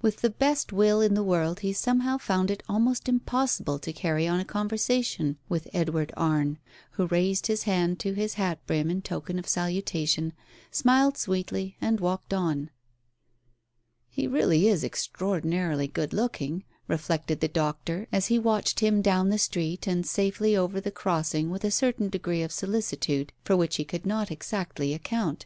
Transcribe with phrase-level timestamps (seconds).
[0.00, 4.26] With the best will in the world he somehow found it almost impossible to carry
[4.26, 6.56] on a conversation with Edward Arne,
[6.92, 10.32] who raised his hand to his hat brim in token of salutation,
[10.70, 12.70] smiled sweetly, and walked on.
[14.08, 19.36] "He really is extraordinarily good looking," reflected the doctor, as he watched him down the
[19.36, 23.84] street and safely over the crossing with a certain degree of solicitude for which he
[23.84, 25.44] could not exactly account.